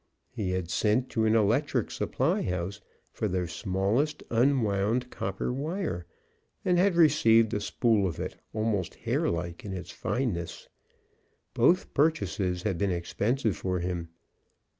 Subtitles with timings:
[0.31, 6.07] He had sent to an electrical supply house for their smallest unwound copper wire,
[6.65, 10.67] and had received a spool of it, almost hairlike in its fineness.
[11.53, 14.09] Both purchases had been expensive for him.